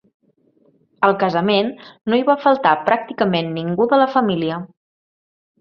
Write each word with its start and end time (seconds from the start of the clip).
Al 1.07 1.13
casament, 1.23 1.69
no 2.13 2.19
hi 2.21 2.25
va 2.31 2.37
faltar 2.47 2.73
pràcticament 2.89 3.55
ningú 3.61 3.91
de 3.93 4.01
la 4.05 4.09
família. 4.19 4.63